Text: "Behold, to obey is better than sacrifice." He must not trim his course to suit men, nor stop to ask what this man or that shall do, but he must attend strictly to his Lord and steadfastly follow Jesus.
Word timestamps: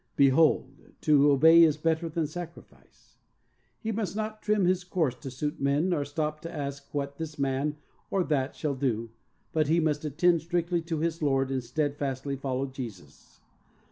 "Behold, 0.15 0.81
to 1.01 1.29
obey 1.29 1.61
is 1.61 1.77
better 1.77 2.09
than 2.09 2.25
sacrifice." 2.25 3.17
He 3.79 3.91
must 3.91 4.15
not 4.15 4.41
trim 4.41 4.65
his 4.65 4.83
course 4.83 5.13
to 5.13 5.29
suit 5.29 5.61
men, 5.61 5.89
nor 5.89 6.03
stop 6.05 6.41
to 6.41 6.51
ask 6.51 6.91
what 6.91 7.19
this 7.19 7.37
man 7.37 7.77
or 8.09 8.23
that 8.23 8.55
shall 8.55 8.73
do, 8.73 9.11
but 9.53 9.67
he 9.67 9.79
must 9.79 10.03
attend 10.03 10.41
strictly 10.41 10.81
to 10.81 11.01
his 11.01 11.21
Lord 11.21 11.51
and 11.51 11.63
steadfastly 11.63 12.35
follow 12.35 12.65
Jesus. 12.65 13.41